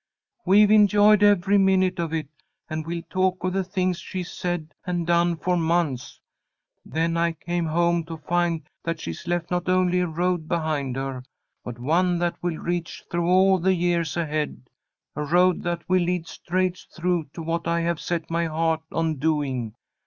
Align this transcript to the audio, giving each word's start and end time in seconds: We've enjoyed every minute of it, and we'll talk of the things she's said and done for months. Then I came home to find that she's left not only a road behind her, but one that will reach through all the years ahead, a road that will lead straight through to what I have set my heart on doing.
We've 0.47 0.71
enjoyed 0.71 1.21
every 1.21 1.59
minute 1.59 1.99
of 1.99 2.11
it, 2.11 2.27
and 2.67 2.87
we'll 2.87 3.03
talk 3.07 3.43
of 3.43 3.53
the 3.53 3.63
things 3.63 3.99
she's 3.99 4.31
said 4.31 4.73
and 4.83 5.05
done 5.05 5.35
for 5.37 5.55
months. 5.55 6.19
Then 6.83 7.15
I 7.17 7.33
came 7.33 7.67
home 7.67 8.03
to 8.05 8.17
find 8.17 8.67
that 8.83 8.99
she's 8.99 9.27
left 9.27 9.51
not 9.51 9.69
only 9.69 9.99
a 9.99 10.07
road 10.07 10.47
behind 10.47 10.95
her, 10.95 11.23
but 11.63 11.77
one 11.77 12.17
that 12.17 12.33
will 12.41 12.57
reach 12.57 13.03
through 13.11 13.27
all 13.27 13.59
the 13.59 13.75
years 13.75 14.17
ahead, 14.17 14.67
a 15.15 15.21
road 15.23 15.61
that 15.61 15.87
will 15.87 16.01
lead 16.01 16.25
straight 16.25 16.83
through 16.91 17.25
to 17.33 17.43
what 17.43 17.67
I 17.67 17.81
have 17.81 17.99
set 17.99 18.27
my 18.31 18.47
heart 18.47 18.81
on 18.91 19.17
doing. 19.17 19.75